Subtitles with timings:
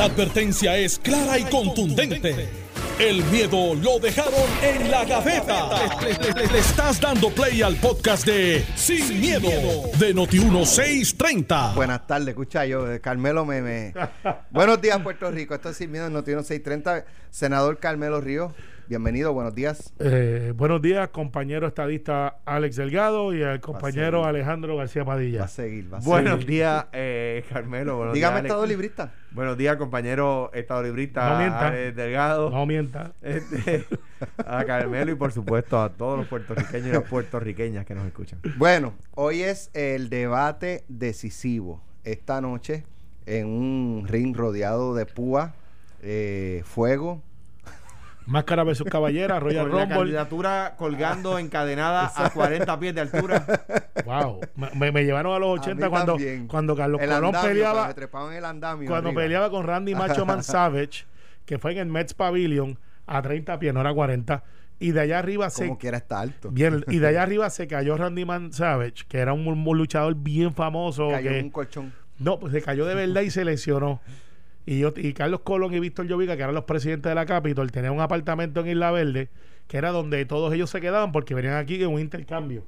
[0.00, 2.48] La advertencia es clara y contundente.
[2.98, 5.68] El miedo lo dejaron en la gaveta.
[6.00, 9.50] Le, estás dando play al podcast de Sin, miedo,
[9.98, 11.74] de Noti1630.
[11.74, 13.92] Buenas tardes, escucha yo, eh, Carmelo me, me-
[14.48, 15.54] Buenos días, Puerto Rico.
[15.54, 17.04] Esto es Sin Miedo en Noticiero 630.
[17.30, 18.54] Senador Carmelo Ríos,
[18.94, 19.94] bienvenido, buenos días.
[20.00, 24.24] Eh, buenos días, compañero estadista Alex Delgado y al compañero.
[24.24, 25.44] Alejandro García Va Padilla.
[25.44, 26.46] a seguir, va a Buenos seguir.
[26.48, 27.98] días, eh, Carmelo.
[27.98, 28.50] Buenos Dígame, días, Alex.
[28.50, 29.12] Estado Librista.
[29.30, 31.68] Buenos días, compañero Estado Librista No mienta.
[31.68, 32.50] Alex Delgado.
[32.50, 33.12] No mienta.
[33.22, 33.84] Este,
[34.44, 38.40] a Carmelo y, por supuesto, a todos los puertorriqueños y las puertorriqueñas que nos escuchan.
[38.56, 41.80] Bueno, hoy es el debate decisivo.
[42.02, 42.82] Esta noche,
[43.26, 45.54] en un ring rodeado de púa,
[46.02, 47.22] eh, fuego.
[48.26, 49.98] Máscara versus Caballera, Royal Con la Rumble.
[49.98, 53.44] candidatura colgando encadenada a 40 pies de altura.
[54.04, 54.40] Wow.
[54.76, 56.46] Me, me- llevaron a los A 80 mí cuando, también.
[56.46, 58.30] cuando Carlos El Colón andamio, cuando peleaba.
[58.30, 61.06] en el andamio Cuando peleaba con Randy Macho Man Savage,
[61.44, 64.44] que fue en el Mets Pavilion a 30 pies, no era 40.
[64.78, 65.66] Y de allá arriba se.
[65.66, 66.50] Como quiera está alto.
[66.50, 70.14] Bien, y de allá arriba se cayó Randy Man Savage, que era un, un luchador
[70.14, 71.08] bien famoso.
[71.10, 71.92] Cayó que, en un colchón.
[72.18, 74.00] No, pues se cayó de verdad y se lesionó.
[74.70, 77.72] Y yo y Carlos Colón y Víctor Llovica, que eran los presidentes de la Capitol,
[77.72, 79.28] tenían un apartamento en Isla Verde,
[79.66, 82.62] que era donde todos ellos se quedaban porque venían aquí en un intercambio.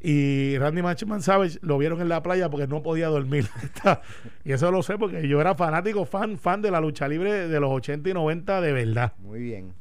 [0.00, 3.48] Y Randy Machman Savage lo vieron en la playa porque no podía dormir.
[4.44, 7.58] y eso lo sé porque yo era fanático, fan, fan de la lucha libre de
[7.58, 9.12] los 80 y 90 de verdad.
[9.18, 9.74] Muy bien.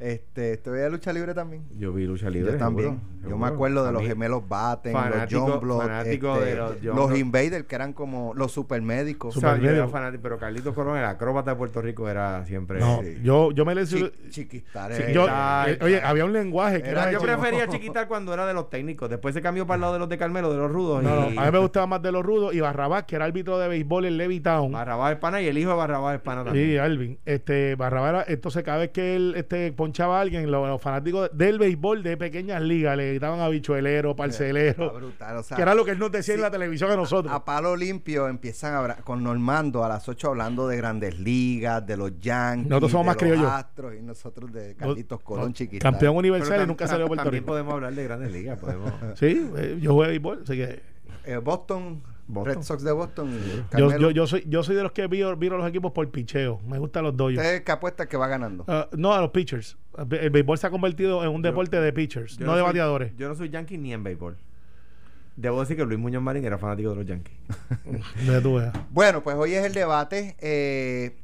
[0.00, 1.62] Este, ¿Te veía lucha libre también?
[1.78, 2.52] Yo vi lucha libre.
[2.52, 2.88] Yo también.
[2.88, 3.36] seguro, Yo seguro.
[3.38, 7.18] me acuerdo de A los gemelos Batten, los John fanático este, de los John los.
[7.18, 9.36] Invaders, que eran como los supermédicos.
[9.36, 12.80] o sea, yo era fanático, pero Carlitos Colón, el acróbata de Puerto Rico, era siempre.
[12.80, 13.18] No, sí.
[13.22, 14.10] yo, yo me lesioné.
[14.30, 17.66] Chi- chiquistar, Sí, eh, yo- eh, oye, había un lenguaje que Era era yo prefería
[17.68, 19.10] chiquitar cuando era de los técnicos.
[19.10, 21.02] Después se cambió para el lado de los de Carmelo, de los rudos.
[21.02, 23.26] No, y no, a mí me gustaba más de los rudos y Barrabás, que era
[23.26, 24.72] árbitro de béisbol en Levittown.
[24.72, 26.80] Barrabás Espana y el hijo de Barrabás Espana Sí, también.
[26.80, 27.18] Alvin.
[27.26, 31.30] Este, Barrabás era- entonces cada vez que él este, ponchaba a alguien, los, los fanáticos
[31.32, 35.84] del béisbol de pequeñas ligas le gritaban habichuelero, parcelero, brutal, o sea, que era lo
[35.84, 36.38] que él nos decía sí.
[36.38, 37.32] en la televisión a nosotros.
[37.34, 41.96] a palo limpio empiezan a con Normando a las 8 hablando de grandes ligas, de
[41.96, 43.50] los Yankees, Nosotros somos de más los criollos.
[43.52, 45.82] Astros y nosotros de No- Carlitos Colón no, chiquita.
[45.82, 47.52] campeón Pero universal y nunca salió de Puerto También Rico.
[47.52, 48.58] podemos hablar de grandes ligas.
[48.58, 48.92] Podemos.
[49.16, 50.82] Sí, eh, yo jugué béisbol, así que
[51.24, 52.02] Eh, Boston,
[52.32, 52.54] Boston.
[52.54, 53.30] Red Sox de Boston.
[53.76, 56.60] yo, yo, yo soy yo soy de los que viro, viro los equipos por picheo.
[56.66, 57.42] Me gustan los doyos.
[57.42, 58.64] ¿Usted qué apuesta que va ganando?
[58.68, 59.76] Ah, no, a los pitchers.
[60.10, 63.12] El béisbol se ha convertido en un deporte de pitchers, no, de soy- bateadores.
[63.16, 64.36] Yo no soy yankee ni en béisbol.
[65.36, 67.34] Debo decir que Luis Muñoz Marín era fanático de los Yankees.
[68.90, 70.36] Bueno, pues hoy es el debate.
[70.40, 71.16] eh,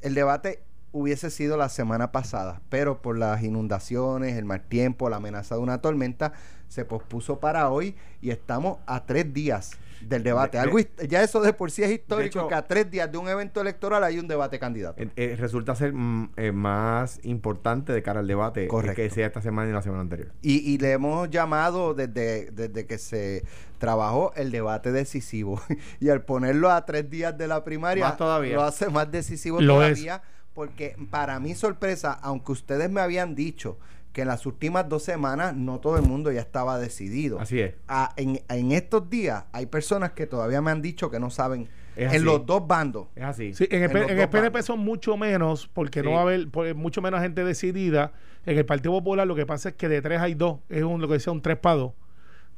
[0.00, 5.16] el debate hubiese sido la semana pasada, pero por las inundaciones, el mal tiempo, la
[5.16, 6.32] amenaza de una tormenta,
[6.68, 10.56] se pospuso para hoy y estamos a tres días del debate.
[10.56, 13.18] De- Algo ya eso de por sí es histórico, hecho- que a tres días de
[13.18, 15.00] un evento electoral hay un debate candidato.
[15.02, 18.96] Eh, eh, resulta ser mm, eh, más importante de cara al debate Correcto.
[18.96, 20.32] que sea esta semana y la semana anterior.
[20.42, 23.44] Y, y le hemos llamado desde, desde que se
[23.78, 25.60] trabajó el debate decisivo.
[26.00, 28.54] y al ponerlo a tres días de la primaria, Más todavía.
[28.56, 30.22] lo hace más decisivo Lo todavía.
[30.54, 33.78] Porque para mi sorpresa, aunque ustedes me habían dicho
[34.12, 37.40] que en las últimas dos semanas no todo el mundo ya estaba decidido.
[37.40, 37.74] Así es.
[37.88, 41.68] Ah, en, en estos días hay personas que todavía me han dicho que no saben
[41.96, 43.06] Es en los dos bandos.
[43.16, 43.54] Es así.
[43.54, 44.66] Sí, en el, En el PNP bandos.
[44.66, 46.06] son mucho menos, porque Sí.
[46.06, 48.12] no va a haber pues, mucho menos gente decidida.
[48.44, 51.00] En el Partido Popular lo que pasa es que de tres hay dos, es un,
[51.00, 51.92] lo que decía un tres para dos,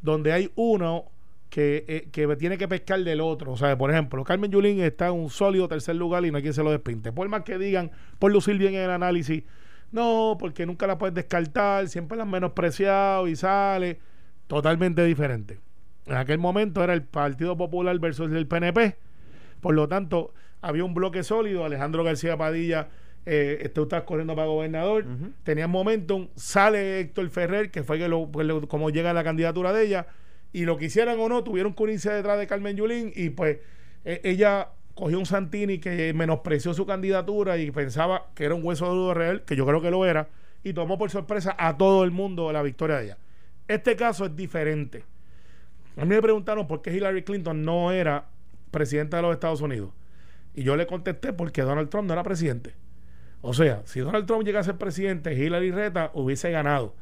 [0.02, 1.04] donde hay uno
[1.54, 3.52] que, eh, que tiene que pescar del otro.
[3.52, 6.42] O sea, por ejemplo, Carmen Yulín está en un sólido tercer lugar y no hay
[6.42, 7.12] quien se lo despinte.
[7.12, 9.44] Por más que digan, por lucir bien en el análisis,
[9.92, 14.00] no, porque nunca la puedes descartar, siempre la han menospreciado y sale
[14.48, 15.60] totalmente diferente.
[16.06, 18.96] En aquel momento era el Partido Popular versus el PNP.
[19.60, 21.64] Por lo tanto, había un bloque sólido.
[21.64, 22.88] Alejandro García Padilla,
[23.26, 25.04] eh, este, estás corriendo para gobernador.
[25.06, 25.30] Ujú.
[25.44, 26.30] Tenía momentum.
[26.34, 30.06] Sale Héctor Ferrer, que fue que lo, lo- como llega la candidatura de ella.
[30.54, 33.12] Y lo quisieran o no, tuvieron que unirse detrás de Carmen Yulín.
[33.16, 33.58] Y pues
[34.04, 38.86] eh, ella cogió un Santini que menospreció su candidatura y pensaba que era un hueso
[38.86, 40.28] duro real, que yo creo que lo era.
[40.62, 43.18] Y tomó por sorpresa a todo el mundo la victoria de ella.
[43.66, 45.02] Este caso es diferente.
[45.96, 48.26] A mí me preguntaron por qué Hillary Clinton no era
[48.70, 49.90] presidenta de los Estados Unidos.
[50.54, 52.74] Y yo le contesté porque Donald Trump no era presidente.
[53.42, 56.94] O sea, si Donald Trump llega a ser presidente, Hillary Reta hubiese ganado.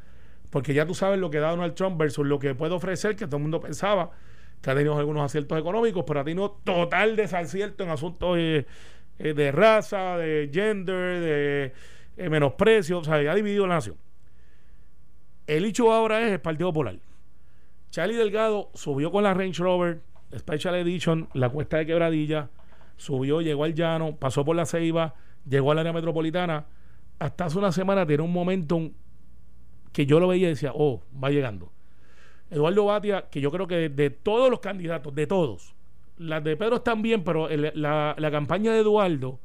[0.52, 3.24] Porque ya tú sabes lo que da Donald Trump versus lo que puede ofrecer, que
[3.24, 4.10] todo el mundo pensaba
[4.60, 8.66] que ha tenido algunos aciertos económicos, pero ha tenido total desacierto en asuntos eh,
[9.18, 11.72] eh, de raza, de gender, de
[12.18, 12.98] eh, menosprecio.
[12.98, 13.96] O sea, ha dividido la nación.
[15.46, 16.98] El hecho ahora es el Partido Popular.
[17.88, 20.02] Charlie Delgado subió con la Range Rover
[20.36, 22.50] Special Edition, la cuesta de quebradilla,
[22.98, 25.14] subió, llegó al llano, pasó por la Ceiba,
[25.48, 26.66] llegó al área metropolitana.
[27.18, 28.92] Hasta hace una semana tiene un momento
[29.92, 31.70] que yo lo veía y decía, oh, va llegando.
[32.50, 35.74] Eduardo Batia, que yo creo que de, todos los candidatos, de todos,
[36.18, 39.38] las de Pedro están bien, pero la, campaña de Eduardo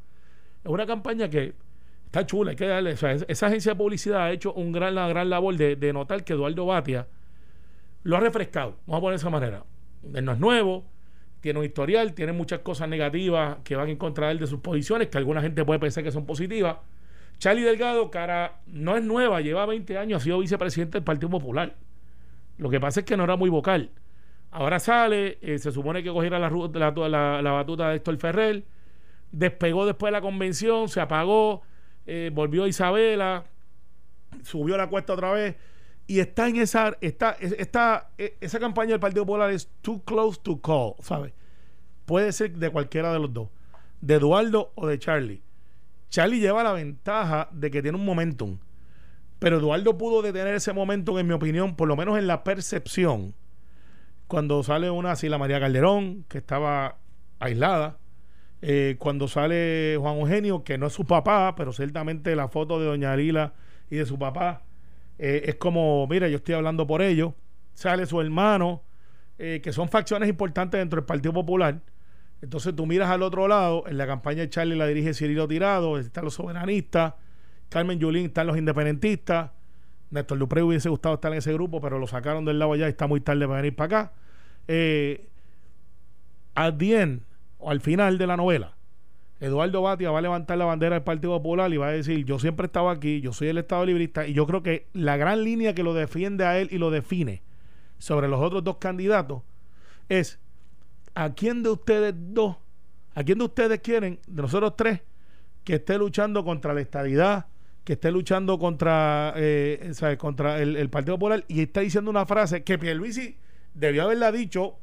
[0.64, 1.54] es una campaña que
[2.06, 2.92] está chula, hay que darle.
[2.92, 6.34] esa agencia de publicidad ha hecho un gran, una gran labor de, de notar que
[6.34, 7.08] Eduardo Batia
[8.04, 9.64] lo ha refrescado, vamos a poner de esa manera.
[10.14, 10.86] Él no es nuevo,
[11.42, 14.60] tiene un historial, tiene muchas cosas negativas que van en contra de él de sus
[14.60, 16.78] posiciones, que alguna gente puede pensar que son positivas.
[17.40, 21.76] Charlie Delgado, cara, no es nueva, lleva 20 años, ha sido vicepresidente del Partido Popular.
[22.58, 23.92] Lo que pasa es que no era muy vocal.
[24.50, 28.64] Ahora sale, eh, se supone que cogiera la, la, la, batuta de Héctor Ferrer,
[29.32, 31.62] despegó después de la convención, se apagó,
[32.06, 33.46] eh, volvió a Isabela,
[34.44, 35.56] subió la cuesta otra vez
[36.08, 40.40] y está en esa está, está e, esa campaña del Partido Popular es too close
[40.42, 41.34] to call, ¿sabes?
[42.06, 43.50] Puede ser de cualquiera de los dos,
[44.00, 45.42] de Eduardo o de Charlie.
[46.10, 48.60] Charlie lleva la ventaja de que tiene un momentum,
[49.40, 53.36] pero Eduardo pudo detener ese momentum, en mi opinión, por lo menos en la percepción,
[54.28, 56.98] cuando sale una así la María Calderón, que estaba
[57.40, 57.98] aislada,
[58.62, 62.88] eh, cuando sale Juan Eugenio, que no es su papá, pero ciertamente la foto de
[62.88, 63.54] Doña Arila
[63.90, 64.64] y de su papá
[65.20, 67.34] eh, es como, mira, yo estoy hablando por ellos.
[67.74, 68.84] Sale su hermano,
[69.38, 71.80] eh, que son facciones importantes dentro del Partido Popular.
[72.42, 75.98] Entonces tú miras al otro lado, en la campaña de Charlie la dirige Cirilo Tirado,
[75.98, 77.16] están los soberanistas,
[77.70, 79.52] Carmen Yulín están los independentistas,
[80.12, 82.90] Néstor Dupré hubiese gustado estar en ese grupo, pero lo sacaron del lado allá y
[82.90, 84.14] está muy tarde para venir para acá.
[84.68, 85.28] Eh,
[86.54, 86.78] al
[87.60, 88.78] o al final de la novela,
[89.40, 92.40] Eduardo Batia va a levantar la bandera del Partido Popular y va a decir, yo
[92.40, 95.44] siempre he estado aquí, yo soy el Estado librista y yo creo que la gran
[95.44, 97.44] línea que lo defiende a él y lo define
[98.00, 99.44] sobre los otros dos candidatos
[100.10, 100.40] es
[101.18, 102.58] a quién de ustedes dos,
[103.16, 105.02] a quién de ustedes quieren, de nosotros tres,
[105.64, 107.48] que esté luchando contra la estadidad,
[107.84, 112.78] que esté luchando contra, eh, contra el, Partido Popular y está diciendo una frase que
[112.78, 113.36] Pierluisi
[113.74, 114.76] debió haberla dicho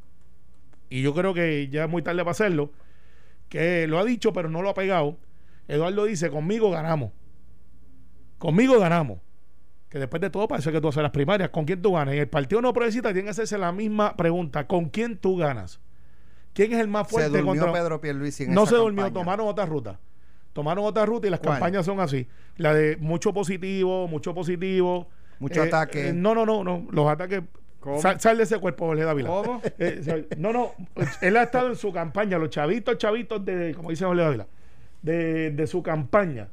[0.91, 2.73] y yo creo que ya es muy tarde para hacerlo
[3.49, 5.17] que lo ha dicho pero no lo ha pegado,
[5.69, 7.13] Eduardo dice, conmigo ganamos.
[8.39, 9.21] Conmigo ganamos.
[9.89, 11.51] Que después de todo parece que tú haces las primarias.
[11.51, 12.15] ¿Con quién tú ganas?
[12.15, 14.67] En el Partido No Progresista tiene que hacerse la misma pregunta.
[14.67, 15.81] ¿Con quién tú ganas?
[16.55, 19.99] ¿Quién es el más fuerte se durmió Pedro Pierluisi No se durmió, tomaron otra ruta.
[20.53, 22.29] Tomaron otra ruta y las campañas son así.
[22.56, 25.09] La de mucho positivo, mucho positivo.
[25.41, 26.09] Mucho eh, ataque.
[26.09, 26.87] Eh, no, no, no, no.
[26.91, 27.43] Los ataques
[28.19, 29.29] Sal, de ese cuerpo, Jorge Dávila.
[29.29, 29.61] ¿Cómo?
[29.79, 30.73] Eh, no, no.
[31.21, 34.47] Él ha estado en su campaña, los chavitos, chavitos de, como dice Jorge Dávila,
[35.03, 36.49] de, de su campaña.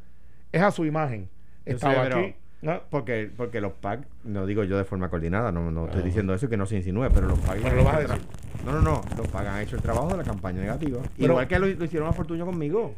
[0.51, 1.29] Es a su imagen.
[1.65, 2.35] Estaba aquí.
[2.89, 6.47] Porque, porque los PAC, no digo yo de forma coordinada, no, no estoy diciendo eso
[6.47, 7.59] que no se insinúe, pero los PAC.
[7.61, 8.21] Pero lo vas a decir.
[8.65, 9.01] No, no, no.
[9.17, 11.01] Los PAC han hecho el trabajo de la campaña negativa.
[11.17, 12.95] Igual que lo, hicieron a Fortunio conmigo.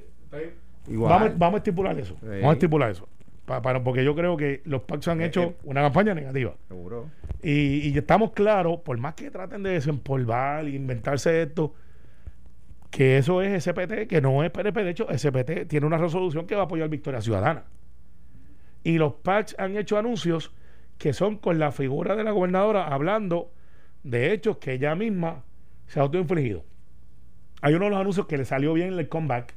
[0.87, 1.09] Igual.
[1.09, 2.15] Vamos, vamos a estipular eso.
[2.21, 3.07] Vamos a estipular eso
[3.83, 6.53] porque yo creo que los pactos han eh, hecho eh, una campaña negativa.
[6.67, 7.09] Seguro.
[7.41, 11.73] Y, y, estamos claros, por más que traten de desempolvar e inventarse esto,
[12.89, 14.83] que eso es SPT, que no es PNP.
[14.83, 17.63] De hecho, SPT tiene una resolución que va a apoyar Victoria Ciudadana.
[18.83, 20.51] Y los PACs han hecho anuncios
[20.97, 23.51] que son con la figura de la gobernadora hablando
[24.03, 25.43] de hechos que ella misma
[25.87, 26.63] se ha autoinfligido.
[27.61, 29.55] Hay uno de los anuncios que le salió bien en el comeback,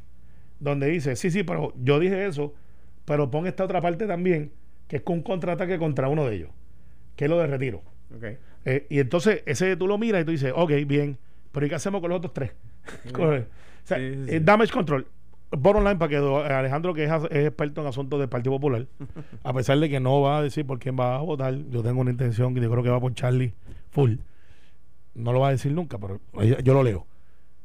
[0.61, 2.55] donde dice, sí, sí, pero yo dije eso
[3.06, 4.53] pero pon esta otra parte también,
[4.89, 6.50] que es con un contraataque contra uno de ellos,
[7.15, 7.82] que es lo de retiro.
[8.65, 11.17] Eh, y entonces ese tú lo miras y tú dices, ok, bien,
[11.53, 12.50] pero ¿y qué hacemos con los otros tres?
[13.15, 13.44] o
[13.84, 15.06] sea, eh, damage control.
[15.48, 18.86] Por online para que Alejandro, que es, experto en asuntos del Partido Popular,
[19.44, 22.00] a pesar de que no va a decir por quién va a votar, yo tengo
[22.00, 23.55] una intención y yo creo que va por Charlie
[23.91, 24.17] full.
[25.17, 26.20] No lo va a decir nunca, pero
[26.63, 27.06] yo, lo leo.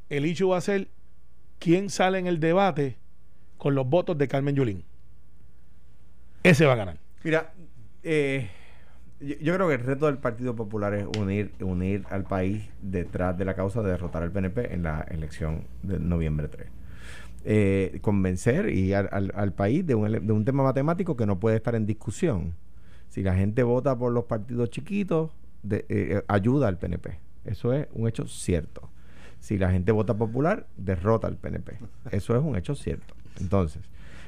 [0.10, 0.88] El hecho va a ser
[1.60, 2.98] quién sale en el debate
[3.58, 4.84] con los votos de Carmen Yulín
[6.44, 6.98] ese va a ganar.
[7.24, 7.54] Mira,
[8.04, 8.50] eh,
[9.20, 13.46] yo, creo que el reto del Partido Popular es unir, unir al país detrás de
[13.46, 16.68] la causa de derrotar al PNP en la elección de noviembre 3.
[17.44, 21.76] Eh, convencer y al, país de un, de un, tema matemático que no puede estar
[21.76, 22.56] en discusión.
[23.10, 25.32] Si la gente vota por los partidos chiquitos,
[25.70, 27.20] eh, ayuda al PNP.
[27.46, 28.90] Eso es un hecho cierto.
[29.40, 31.80] Si la gente vota popular, derrota al PNP.
[32.12, 33.16] Eso es un hecho cierto.
[33.40, 33.82] Entonces,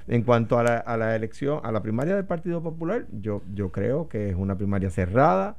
[0.07, 3.71] en cuanto a la, a la elección, a la primaria del Partido Popular, yo, yo
[3.71, 5.55] creo que es una primaria cerrada.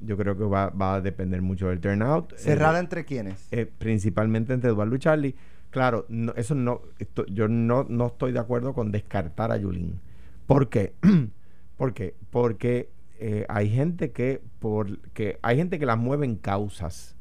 [0.00, 2.34] Yo creo que va, va a depender mucho del turnout.
[2.36, 3.48] ¿Cerrada eh, entre quiénes?
[3.50, 5.34] Eh, principalmente entre Eduardo y Charlie.
[5.70, 6.82] Claro, eso no,
[7.30, 10.00] yo no, no estoy de acuerdo con descartar a Yulín.
[10.46, 10.94] ¿Por qué?
[11.76, 12.14] ¿Por qué?
[12.30, 17.16] Porque eh, hay gente que, por, que hay gente que las mueve en causas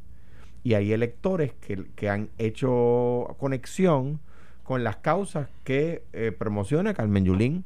[0.63, 4.19] y hay electores que, han hecho conexión
[4.63, 7.65] con las causas que eh, promociona Carmen Yulín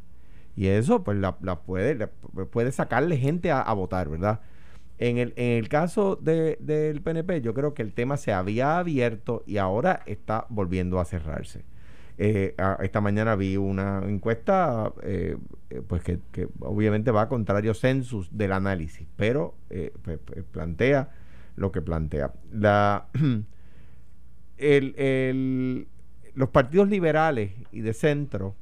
[0.56, 2.08] y eso pues la, puede,
[2.52, 4.42] puede sacarle gente a, votar, ¿verdad?
[4.98, 8.78] En el, en el caso de, del PNP, yo creo que el tema se había
[8.78, 11.64] abierto y ahora está volviendo a cerrarse.
[12.18, 15.38] Eh, esta mañana vi una encuesta eh,
[15.70, 16.20] eh, pues que,
[16.60, 19.56] obviamente va a contrario census del análisis, pero
[20.52, 21.10] plantea
[21.56, 22.34] lo que plantea.
[22.52, 23.08] La,
[26.34, 28.56] los partidos liberales y de centro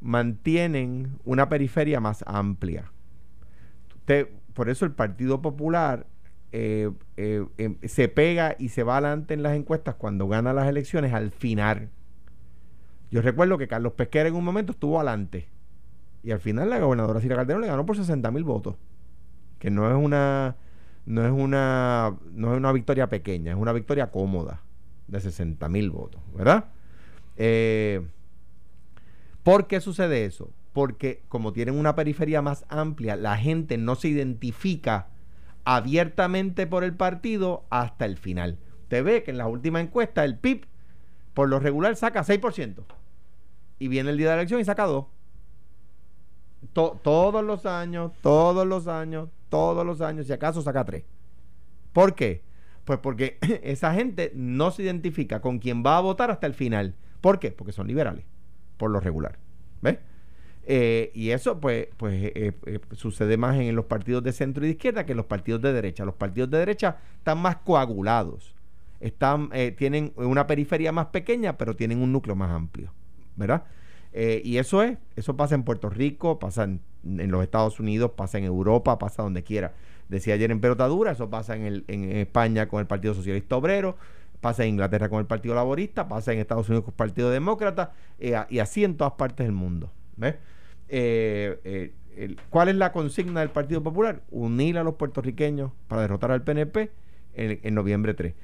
[0.00, 2.90] mantienen una periferia más amplia.
[4.54, 6.06] por eso el Partido Popular
[6.52, 6.96] em,
[7.84, 11.90] se pega y se va adelante en las encuestas cuando gana las elecciones al final
[13.10, 15.48] yo recuerdo que Carlos Pesquera en un momento estuvo adelante.
[16.22, 18.76] Y al final la gobernadora Cira Calderón le ganó por 60 mil votos.
[19.58, 20.56] Que no es una.
[21.06, 22.16] No es una.
[22.32, 24.62] No es una victoria pequeña, es una victoria cómoda.
[25.08, 26.20] De 60 mil votos.
[26.34, 26.66] ¿Verdad?
[27.36, 28.06] Eh,
[29.42, 30.52] ¿Por qué sucede eso?
[30.72, 35.08] Porque como tienen una periferia más amplia, la gente no se identifica
[35.64, 38.58] abiertamente por el partido hasta el final.
[38.82, 40.66] Usted ve que en la última encuesta el PIB
[41.34, 42.84] por lo regular saca 6%
[43.80, 45.06] y viene el día de la elección y saca dos.
[46.72, 51.02] todos los años, todos los años, todos los años, si acaso saca tres.
[51.92, 52.42] ¿Por qué?
[52.84, 56.94] Pues porque esa gente no se identifica con quien va a votar hasta el final.
[57.22, 57.50] ¿Por qué?
[57.50, 58.24] Porque son liberales,
[58.76, 59.38] por lo regular.
[59.80, 59.98] ¿Ves?
[60.64, 64.68] Eh, y eso pues, pues eh, eh, sucede más en los partidos de centro y
[64.68, 66.04] de izquierda que en los partidos de derecha.
[66.04, 68.54] Los partidos de derecha están más coagulados,
[69.00, 72.92] están, tienen una periferia más pequeña, pero tienen un núcleo más amplio.
[73.40, 73.64] ¿Verdad?
[74.12, 78.38] Eh, y eso es, eso pasa en Puerto Rico, pasa en, los Estados Unidos, pasa
[78.38, 79.72] en Europa, pasa donde quiera.
[80.08, 83.96] Decía ayer en Pelotadura, eso pasa en, el, en España con el Partido Socialista Obrero,
[84.40, 87.92] pasa en Inglaterra con el Partido Laborista, pasa en Estados Unidos con el Partido Demócrata
[88.18, 89.90] eh, y así en todas partes del mundo.
[90.88, 91.92] Eh,
[92.50, 94.22] ¿Cuál es la consigna del Partido Popular?
[94.30, 96.90] Unir a los puertorriqueños para derrotar al PNP
[97.34, 98.34] en, en noviembre 3.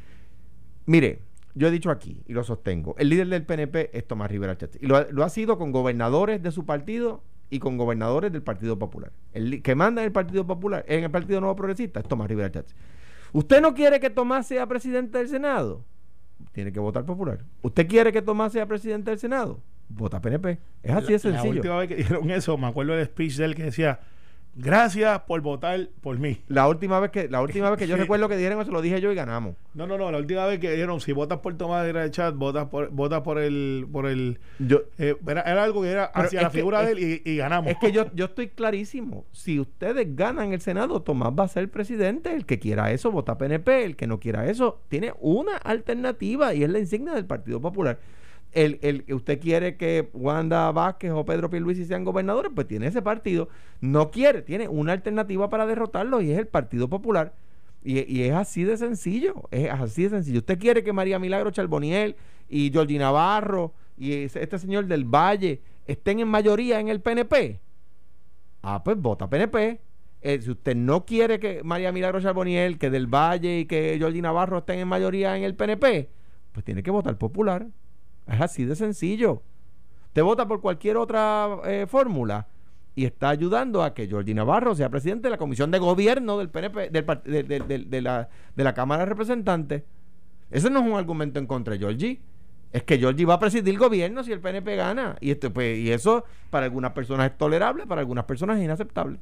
[0.87, 1.21] Mire,
[1.57, 4.79] yo he dicho aquí y lo sostengo, el líder del PNP es Tomás Rivera Chávez.
[4.81, 9.11] Y lo, ha sido con gobernadores de su partido y con gobernadores del Partido Popular.
[9.33, 12.51] El que manda en el Partido Popular, en el Partido Nuevo Progresista, es Tomás Rivera
[12.51, 12.75] Chávez.
[13.33, 15.83] ¿Usted no quiere que Tomás sea presidente del Senado?
[16.53, 17.43] Tiene que votar popular.
[17.63, 19.63] ¿Usted quiere que Tomás sea presidente del Senado?
[19.89, 20.59] Vota PNP.
[20.83, 21.45] Es así de sencillo.
[21.45, 24.01] La última vez que dijeron eso, me acuerdo del speech de él que decía
[24.59, 26.41] Gracias por votar por mí.
[26.49, 29.03] La última vez que, la última vez que yo recuerdo que dijeron eso lo dije
[29.03, 29.55] yo y ganamos.
[29.75, 30.11] No, no, no.
[30.11, 33.39] La última vez que dijeron si votas por Tomás de chat, votas por, votas por
[33.39, 34.39] el, por el.
[34.59, 37.71] Yo, eh, era, algo que era hacia la figura de él y, ganamos.
[37.71, 39.27] Es que yo, yo estoy clarísimo.
[39.33, 42.35] Si ustedes ganan el Senado, Tomás va a ser presidente.
[42.35, 43.85] El que quiera eso, vota PNP.
[43.85, 47.99] El que no quiera eso, tiene una alternativa y es la insignia del Partido Popular
[48.57, 53.03] el, el, usted quiere que Wanda Vázquez o Pedro Pierluisi sean gobernadores, pues tiene ese
[53.03, 53.51] partido.
[53.83, 57.35] No quiere, tiene una alternativa para derrotarlo y es el Partido Popular.
[57.85, 60.39] Y, es así de sencillo, es así de sencillo.
[60.39, 62.17] Usted quiere que María Milagro Charboniel
[62.49, 67.61] y Georgie Navarro y este señor del Valle estén en mayoría en el PNP.
[68.63, 69.81] Ah, pues vota PNP.
[70.23, 74.23] Eh, si usted no quiere que María Milagro Charboniel, que del Valle y que Georgie
[74.23, 76.09] Navarro estén en mayoría en el PNP,
[76.53, 77.67] pues tiene que votar popular.
[78.27, 79.43] Es así de sencillo.
[80.13, 82.49] Te vota por cualquier otra eh, fórmula
[82.95, 86.49] y está ayudando a que Jordi Navarro sea presidente de la Comisión de Gobierno del
[86.49, 89.83] PNP, de, la, de la Cámara de Representantes.
[90.51, 92.21] Ese no es un argumento en contra de Georgie.
[92.73, 95.17] Es que Georgie va a presidir el gobierno si el PNP gana.
[95.21, 99.21] Y, esto, pues, y eso para algunas personas es tolerable, para algunas personas es inaceptable.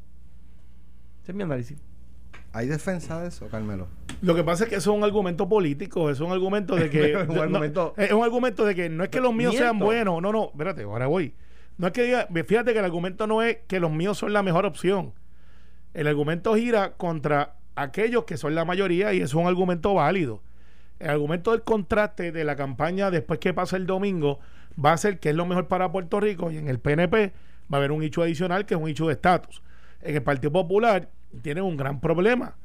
[1.23, 1.79] Ese es mi análisis.
[2.55, 3.89] ¿Hay defensa de eso, Carmelo?
[4.23, 7.13] Lo que pasa es que eso es un argumento político, es un argumento de que.
[7.23, 10.23] es, un argumento, es un argumento de que no es que los míos sean buenos,
[10.23, 11.35] no, no, espérate, ahora voy.
[11.79, 14.45] No es que diga, fíjate que el argumento no es que los míos son la
[14.45, 15.13] mejor opción.
[15.95, 20.41] El argumento gira contra aquellos que son la mayoría y es un argumento válido.
[21.01, 24.39] El argumento del contraste de la campaña después que pasa el domingo
[24.83, 27.33] va a ser que es lo mejor para Puerto Rico y en el PNP
[27.73, 29.61] va a haber un hecho adicional que es un hecho de estatus.
[30.03, 31.09] En el Partido Popular
[31.43, 32.57] tienen un gran problema.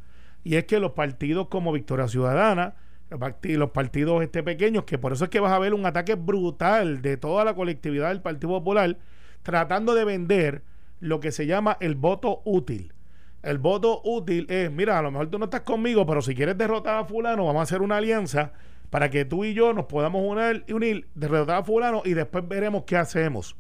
[0.44, 2.76] Y es que los partidos como Victoria Ciudadana,
[3.10, 7.02] los partidos este pequeños, que por eso es que vas a ver un ataque brutal
[7.02, 8.98] de toda la colectividad del Partido Popular,
[9.44, 10.64] tratando de vender
[11.00, 12.94] lo que se llama el voto útil.
[13.42, 16.58] El voto útil es, mira, a lo mejor tú no estás conmigo, pero si quieres
[16.58, 18.52] derrotar a fulano, vamos a hacer una alianza
[18.90, 22.84] para que tú y yo nos podamos unir, unir derrotar a fulano y después veremos
[22.86, 23.56] qué hacemos.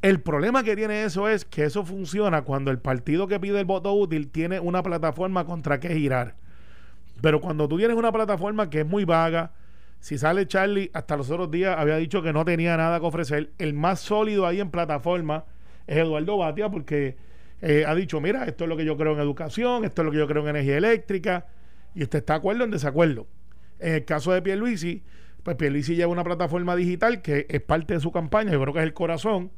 [0.00, 3.64] El problema que tiene eso es que eso funciona cuando el partido que pide el
[3.64, 6.36] voto útil tiene una plataforma contra que girar.
[7.20, 9.50] Pero cuando tú tienes una plataforma que es muy vaga,
[9.98, 13.50] si sale Charlie, hasta los otros días había dicho que no tenía nada que ofrecer.
[13.58, 15.44] El más sólido ahí en plataforma
[15.88, 17.16] es Eduardo Batia, porque
[17.60, 20.12] eh, ha dicho: Mira, esto es lo que yo creo en educación, esto es lo
[20.12, 21.46] que yo creo en energía eléctrica,
[21.96, 23.26] y usted está de acuerdo en desacuerdo.
[23.80, 25.02] En el caso de Pierluisi,
[25.42, 28.80] pues Pierluisi lleva una plataforma digital que es parte de su campaña, yo creo que
[28.80, 29.50] es el corazón,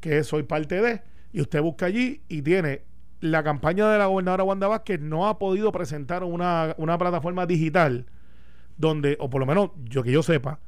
[0.00, 2.82] que Soy parte de, y usted busca allí y tiene
[3.20, 8.06] la campaña de la gobernadora Wanda Vázquez no ha podido presentar una, una plataforma digital
[8.76, 10.60] donde, o por lo menos yo que yo sepa,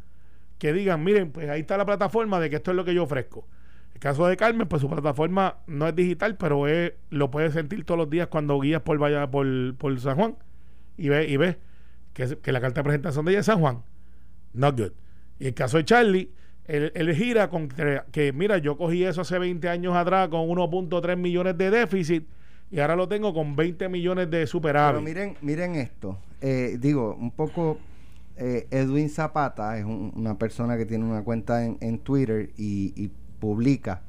[0.58, 3.04] que digan, miren, pues ahí está la plataforma de que esto es lo que yo
[3.04, 3.46] ofrezco.
[3.94, 7.84] El caso de Carmen, pues su plataforma no es digital, pero es, lo puedes sentir
[7.84, 10.36] todos los días cuando guías por, vaya, por, San Juan
[10.96, 11.58] y ves y ve
[12.12, 13.82] que, que, la carta de presentación de ella es San Juan.
[14.52, 14.92] Not good.
[15.38, 16.32] Y el caso de Charlie,
[16.68, 21.56] él, gira con que, mira, yo cogí eso hace 20 años atrás con 1.3 millones
[21.56, 22.28] de déficit
[22.70, 25.02] y ahora lo tengo con 20 millones de superávit.
[25.02, 26.18] Pero miren, miren esto.
[26.42, 27.78] Eh, digo, un poco
[28.36, 33.10] eh, Edwin Zapata es una persona que tiene una cuenta en, Twitter y,
[33.40, 34.02] publica.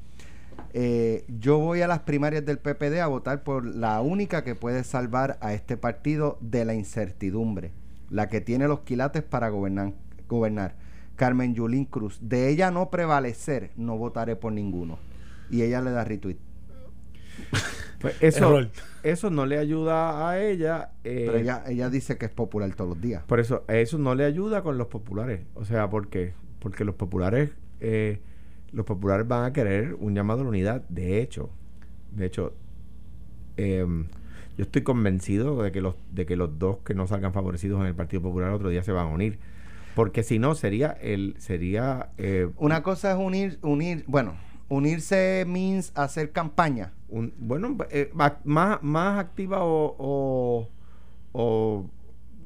[0.74, 4.84] Eh, yo voy a las primarias del PPD a votar por la única que puede
[4.84, 7.70] salvar a este partido de la incertidumbre,
[8.10, 9.92] la que tiene los quilates para gobernar,
[10.28, 10.74] gobernar.
[11.20, 12.18] Carmen Yulín Cruz.
[12.22, 14.98] De ella no prevalecer, no votaré por ninguno.
[15.50, 16.38] Y ella le da retweet.
[18.00, 18.58] Pues eso,
[19.02, 20.92] eso no le ayuda a ella.
[21.04, 23.22] Eh, Pero ella, ella dice que es popular todos los días.
[23.24, 25.42] Por eso, eso no le ayuda con los populares.
[25.54, 26.32] O sea, ¿por qué?
[26.60, 27.50] Porque los populares,
[27.80, 28.22] eh,
[28.72, 30.82] los populares van a querer un llamado a la unidad.
[30.88, 31.50] De hecho,
[32.12, 32.54] de hecho,
[33.58, 34.06] em,
[34.56, 37.86] yo estoy convencido de que los, de que los dos que no salgan favorecidos en
[37.88, 39.38] el Partido Popular otro día se van a unir.
[40.00, 44.34] Porque si no, sería el, sería eh, Una cosa es unir, unir, bueno,
[44.70, 50.70] unirse means hacer campaña bueno, eh, más, más activa o,
[51.32, 51.86] o,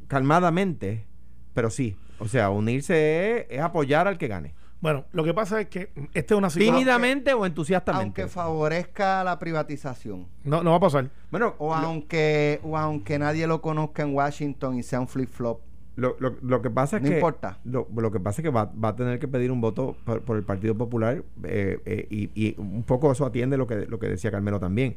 [0.09, 1.05] calmadamente,
[1.53, 1.97] pero sí.
[2.19, 4.55] O sea, unirse es, apoyar al que gane.
[4.81, 6.75] Bueno, lo que pasa es que esta es una situación.
[6.75, 8.23] ¿Tímidamente o entusiastamente?
[8.23, 10.27] Aunque favorezca la privatización.
[10.43, 11.09] No, no va a pasar.
[11.31, 15.61] Bueno, o aunque, o aunque nadie lo conozca en Washington y sea un flip-flop.
[15.97, 17.59] Lo, lo, lo, que pasa es no que importa.
[17.65, 20.37] Lo, lo, que pasa es que va, va, a tener que pedir un voto por,
[20.37, 24.09] el Partido Popular eh, eh, y, y, un poco eso atiende lo que lo que
[24.09, 24.97] decía Carmelo también.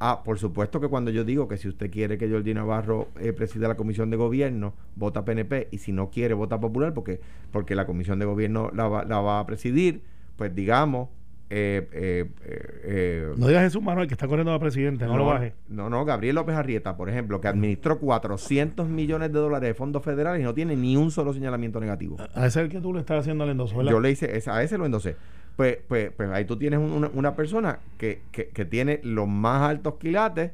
[0.00, 3.32] Ah, por supuesto que cuando yo digo que si usted quiere que Jordi Navarro eh,
[3.32, 7.74] presida la comisión de gobierno, vota PNP y si no quiere vota Popular porque porque
[7.74, 10.02] la comisión de gobierno la va, la va a presidir,
[10.36, 11.08] pues digamos
[11.50, 15.54] eh, eh, eh, no digas Jesús Manuel que está corriendo a presidente, no, lo baje.
[15.68, 20.02] No, no, Gabriel López Arrieta, por ejemplo, que administró 400 millones de dólares de fondos
[20.04, 22.18] federales y no tiene ni un solo señalamiento negativo.
[22.34, 24.62] A, ese es el que tú le estás haciendo el endoso, Yo le hice, a
[24.62, 25.16] ese lo endosé.
[25.56, 30.52] Pues, pues, pues ahí tú tienes una, persona que, que, tiene los más altos quilates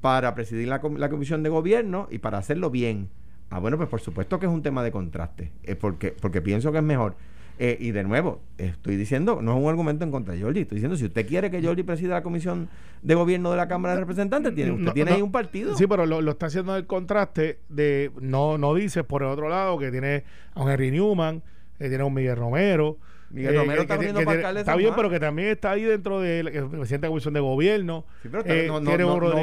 [0.00, 3.08] para presidir la, la comisión de gobierno y para hacerlo bien.
[3.50, 6.78] Ah, bueno, pues por supuesto que es un tema de contraste, porque, porque pienso que
[6.78, 7.14] es mejor
[7.58, 10.76] eh, y de nuevo, estoy diciendo, no es un argumento en contra de Jordi, estoy
[10.76, 12.68] diciendo, si usted quiere que Jordi presida la comisión
[13.02, 15.76] de gobierno de la Cámara de Representantes, tiene, usted tiene ahí un partido.
[15.76, 19.78] Sí, pero lo, está haciendo el contraste de, no, no dice por el otro lado
[19.78, 21.42] que tiene a un Henry Newman,
[21.78, 22.98] que tiene a un Miguel Romero.
[23.30, 27.08] Miguel Romero está Está bien, pero que también está ahí dentro de, presidente de la
[27.08, 28.04] Comisión de Gobierno.
[28.22, 28.82] Sí, pero eh, no,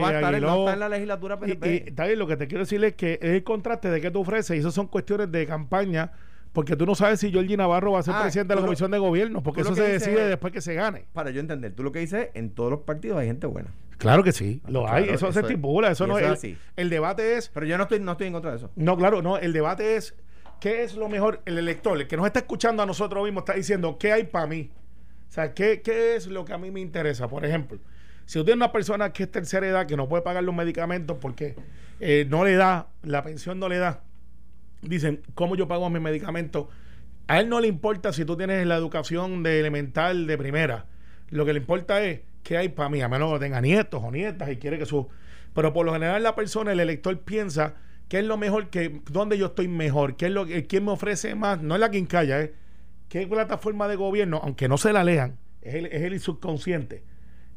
[0.01, 1.89] va a estar, en la legislatura PNP.
[1.89, 4.19] está bien, lo que te quiero decir es que es el contraste de que tú
[4.19, 6.11] ofreces, y eso son cuestiones de campaña
[6.53, 8.91] porque tú no sabes si Jorge Navarro va a ser ah, presidente de la Comisión
[8.91, 11.05] de Gobierno, porque eso se decide después que se gane.
[11.13, 13.71] Para yo entender, tú lo que dices, en todos los partidos hay gente buena.
[13.97, 16.25] Claro que sí, lo hay, eso, se estipula, eso no es.
[16.25, 16.57] Así.
[16.75, 17.49] El, debate es.
[17.49, 18.71] Pero yo no estoy, no estoy en contra de eso.
[18.75, 20.15] No, claro, no, el debate es
[20.59, 21.41] qué es lo mejor.
[21.45, 24.47] El elector, el que nos está escuchando a nosotros mismos, está diciendo qué hay para
[24.47, 24.71] mí.
[25.29, 27.29] O sea, ¿qué, ¿qué es lo que a mí me interesa?
[27.29, 27.79] Por ejemplo,
[28.25, 31.17] si usted es una persona que es tercera edad, que no puede pagar los medicamentos
[31.21, 31.55] porque
[31.99, 34.01] eh, no le da, la pensión no le da
[34.81, 36.67] dicen, ¿cómo yo pago mis medicamentos?
[37.27, 40.85] A él no le importa si tú tienes la educación de elemental de primera.
[41.29, 44.11] Lo que le importa es qué hay para mí, a menos que tenga nietos o
[44.11, 45.07] nietas y quiere que su...
[45.53, 47.75] Pero por lo general la persona, el elector piensa
[48.07, 50.91] qué es lo mejor, que, dónde yo estoy mejor, qué es lo que, quién me
[50.91, 52.49] ofrece más, no es la quincalla,
[53.09, 57.03] qué plataforma de gobierno, aunque no se la lean, es es el subconsciente.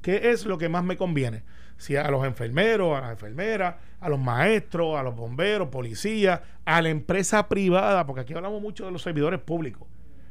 [0.03, 1.43] ¿Qué es lo que más me conviene?
[1.77, 6.83] Si a los enfermeros, a las enfermeras, a los maestros, a los bomberos, policías, a
[6.83, 9.89] la empresa privada, porque aquí hablamos mucho de los servidores públicos,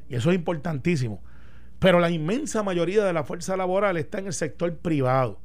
[0.10, 1.22] y eso es importantísimo.
[1.80, 5.40] Pero la inmensa mayoría de la fuerza laboral está en el sector privado.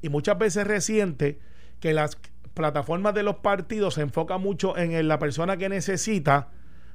[0.00, 1.40] Y muchas veces reciente
[1.80, 2.18] que las
[2.54, 6.50] plataformas de los partidos se enfocan mucho en la persona que necesita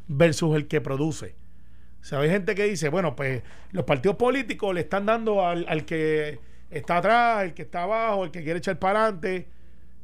[0.08, 1.36] versus el que produce.
[2.02, 5.66] O sea, hay gente que dice, bueno, pues los partidos políticos le están dando al,
[5.68, 9.48] al que está atrás, el que está abajo, el que quiere echar para adelante.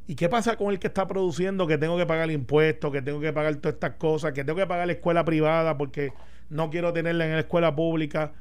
[0.06, 3.20] ¿Y qué pasa con el que está produciendo que tengo que pagar impuestos, que tengo
[3.20, 6.12] que pagar todas estas cosas, que tengo que pagar la escuela privada porque
[6.50, 8.32] no quiero tenerla en la escuela pública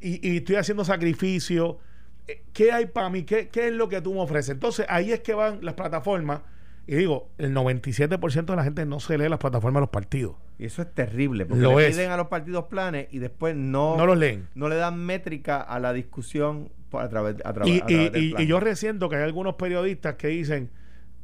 [0.00, 1.78] y, y estoy haciendo sacrificio?
[2.26, 3.22] Eh, ¿Qué hay para mí?
[3.22, 4.50] ¿Qué, ¿Qué es lo que tú me ofreces?
[4.50, 6.40] Entonces ahí es que van las plataformas
[6.86, 10.36] y digo, el 97% de la gente no se lee las plataformas de los partidos.
[10.58, 11.96] Y eso es terrible, porque Lo le es.
[11.96, 14.48] piden a los partidos planes y después no, No los leen.
[14.54, 18.10] no le dan métrica a la discusión a través, a través, Y, a través y-
[18.10, 18.42] del y- plan.
[18.42, 20.70] y yo resiento que hay algunos periodistas que dicen,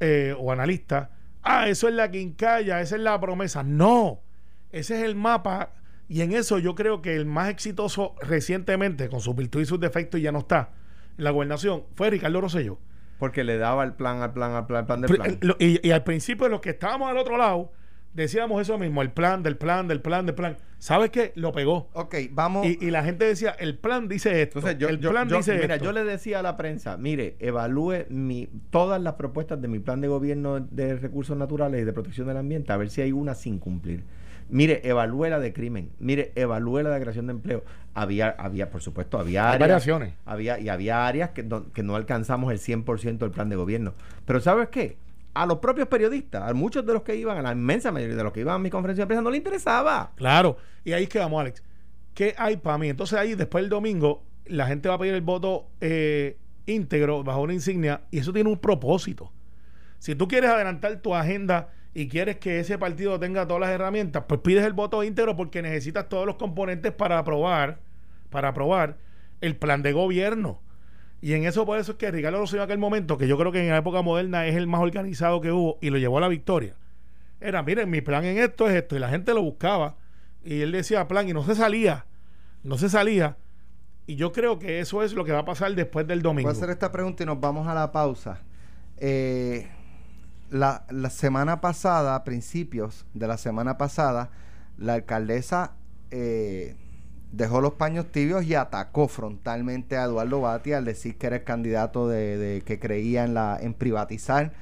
[0.01, 1.11] eh, o analistas,
[1.43, 3.63] ah, eso es la quincalla, esa es la promesa.
[3.63, 4.21] No,
[4.73, 5.75] ese es el mapa.
[6.09, 9.79] Y en eso yo creo que el más exitoso recientemente, con sus virtudes y sus
[9.79, 10.71] defectos, y ya no está
[11.17, 12.79] en la gobernación, fue Ricardo Rosselló.
[13.21, 15.39] Porque le daba el plan al plan al plan, al plan del plan.
[15.43, 17.71] lo- Y, y al principio los que estábamos al otro lado,
[18.15, 20.57] decíamos eso mismo, el plan, del plan, del plan, del plan.
[20.79, 21.33] ¿Sabes qué?
[21.37, 21.91] Lo pegó.
[21.93, 22.67] Ok, vamos.
[22.67, 24.59] Y, y la gente decía, el plan dice esto.
[24.61, 25.85] Entonces, yo, el yo- plan yo- dice mira, esto.
[25.85, 30.01] yo le decía a la prensa, mire, evalúe mi, todas las propuestas de mi plan
[30.01, 33.35] de gobierno de recursos naturales y de protección del ambiente, a ver si hay una
[33.35, 34.03] sin cumplir.
[34.51, 37.65] Mire, evalúe la de crimen, mire, evalúe la de creación de empleo.
[37.95, 40.15] Había, había por supuesto, había Hay áreas, variaciones.
[40.25, 43.95] había, y había áreas que no, que no alcanzamos el 100% del plan de gobierno.
[44.25, 44.97] Pero ¿sabes qué?
[45.35, 48.25] A los propios periodistas, a muchos de los que iban, a la inmensa mayoría de
[48.25, 50.13] los que iban a mi conferencia de prensa, no le interesaba.
[50.17, 51.63] Claro, y ahí es que vamos, Alex.
[52.15, 52.89] ¿Qué hay para mí?
[52.89, 56.37] Entonces ahí, después del domingo, la gente va a pedir el voto eh,
[56.67, 59.33] íntegro bajo una insignia y eso tiene un propósito.
[59.99, 64.25] Si tú quieres adelantar tu agenda y quieres que ese partido tenga todas las herramientas,
[64.29, 67.81] pues pides el voto íntegro porque necesitas todos los componentes para aprobar,
[68.31, 68.99] para aprobar
[69.41, 70.61] el plan de gobierno.
[71.23, 73.53] Y en eso por eso es que Ricardo Rosselló en aquel momento, que yo creo
[73.53, 76.23] que en la época moderna es el más organizado que hubo y lo llevó a
[76.23, 76.77] la victoria.
[77.41, 78.97] Era, miren, mi plan en esto es esto.
[78.97, 79.97] Y la gente lo buscaba.
[80.45, 82.07] Y él decía plan y no se salía.
[82.63, 83.37] No se salía.
[84.07, 86.49] Y yo creo que eso es lo que va a pasar después del domingo.
[86.49, 88.41] Voy a hacer esta pregunta y nos vamos a la pausa.
[88.99, 89.69] Eh,
[90.51, 94.31] la, la semana pasada, a principios de la semana pasada,
[94.77, 95.73] la alcaldesa
[96.11, 96.77] eh,
[97.33, 101.45] dejó los paños tibios y atacó frontalmente a Eduardo Bati al decir que era el
[101.45, 104.53] candidato de, que creía en la en privatizar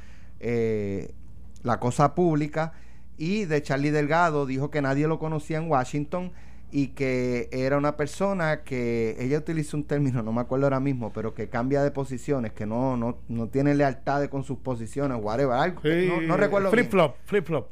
[0.41, 1.15] eh,
[1.63, 2.73] la cosa pública.
[3.17, 6.33] Y de Charlie Delgado dijo que nadie lo conocía en Washington
[6.71, 11.13] y que era una persona que ella utilizó un término, no me acuerdo ahora mismo,
[11.13, 15.55] pero que cambia de posiciones, que no no, no tiene lealtad con sus posiciones, whatever,
[15.57, 16.85] algo, Sí, no, no recuerdo bien.
[16.85, 17.71] Flip flop, flip flop.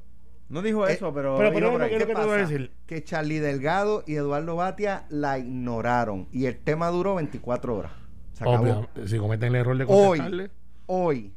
[0.48, 1.36] No dijo Eh, eso, pero...
[1.36, 1.90] pero- pero por no ahí.
[1.90, 2.36] quiero- ¿Qué a pasa?
[2.36, 2.72] decir?
[2.86, 7.92] Que Charlie Delgado y Eduardo Batia la ignoraron y el tema duró 24 horas.
[8.32, 8.62] Se acabó.
[8.62, 10.50] Obvio, si cometen el error de Hoy, contestarle.
[10.86, 11.32] hoy,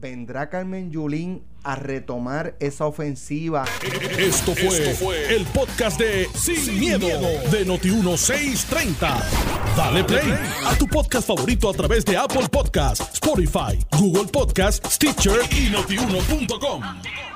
[0.00, 3.64] vendrá Carmen Yulín a retomar esa ofensiva.
[4.18, 7.06] Esto fue, el podcast de Sin, miedo,
[7.50, 9.22] de Noti1630.
[9.76, 15.40] Dale play a tu podcast favorito a través de Apple Podcasts, Spotify, Google Podcasts, Stitcher
[15.50, 17.33] y notiuno.com.